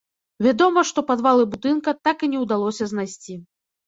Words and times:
Вядома, 0.45 0.83
што 0.89 1.03
падвалы 1.09 1.43
будынка 1.51 1.93
так 2.07 2.25
і 2.29 2.31
не 2.31 2.39
ўдалося 2.45 2.83
знайсці. 2.93 3.37